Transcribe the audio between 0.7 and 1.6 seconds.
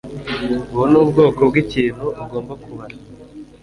ubu ni ubwoko